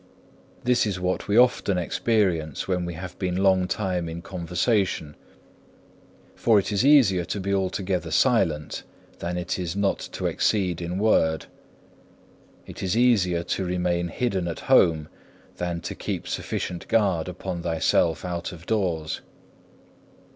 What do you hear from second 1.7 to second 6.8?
experience when we have been long time in conversation. For it